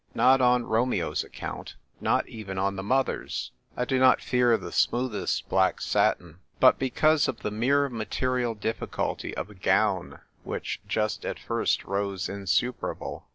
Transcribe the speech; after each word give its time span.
Not 0.15 0.41
on 0.41 0.63
Romeo's 0.65 1.23
account, 1.23 1.75
nor 1.99 2.25
even 2.25 2.57
on 2.57 2.75
the 2.75 2.81
mother's— 2.81 3.51
I 3.77 3.85
do 3.85 3.99
not 3.99 4.17
178 4.17 4.41
THE 4.49 4.57
TYPE 4.57 4.93
WRITER 4.93 5.07
GIRL. 5.09 5.09
fear 5.11 5.19
the 5.19 5.25
smoothest 5.27 5.49
black 5.49 5.79
satin; 5.79 6.39
but 6.59 6.79
because 6.79 7.27
of 7.27 7.41
the 7.43 7.51
mere 7.51 7.87
material 7.87 8.55
difficulty 8.55 9.37
of 9.37 9.51
a 9.51 9.53
gown, 9.53 10.19
which 10.43 10.81
just 10.87 11.23
at 11.23 11.37
first 11.37 11.83
rose 11.85 12.27
insuperable. 12.27 13.27